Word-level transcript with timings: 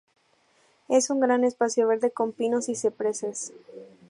Es 0.89 1.11
un 1.11 1.19
gran 1.19 1.43
espacio 1.43 1.87
verde 1.87 2.09
con 2.09 2.31
pinos 2.33 2.69
y 2.69 2.75
cipreses. 2.75 3.53